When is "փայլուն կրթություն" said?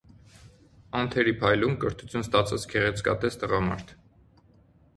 1.43-2.25